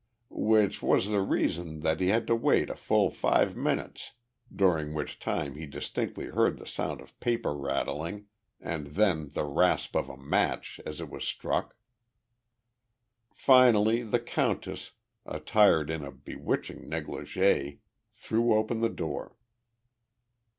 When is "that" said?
1.81-1.99